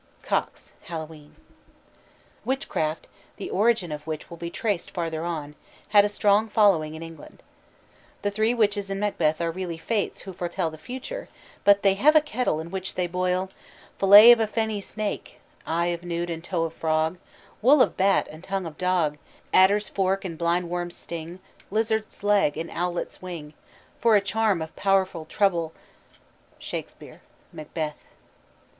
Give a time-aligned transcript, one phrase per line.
[0.23, 1.35] COXE: Hallowe'en.
[1.35, 1.37] Devils.
[2.43, 3.05] Witchcraft
[3.37, 5.53] the origin of which will be traced farther on
[5.89, 7.43] had a strong following in England.
[8.23, 11.29] The three witches in Macbeth are really fates who foretell the future,
[11.63, 13.51] but they have a kettle in which they boil
[13.99, 17.19] "Fillet of a fenny snake, Eye of newt, and toe of frog,
[17.61, 19.19] Wool of bat, and tongue of dog,
[19.53, 21.39] Adder's fork, and blindworm's sting,
[21.69, 23.53] Lizard's leg, and owlet's wing,
[23.99, 25.73] For a charm of powerful trouble"
[26.57, 27.21] SHAKSPERE:
[27.55, 28.01] _Macbeth.